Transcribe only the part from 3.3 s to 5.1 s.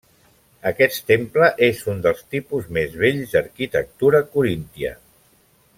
d'arquitectura coríntia.